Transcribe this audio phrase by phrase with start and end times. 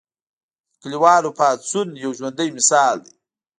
[0.71, 3.13] د کلیوالو پاڅون یو ژوندی مثال دی.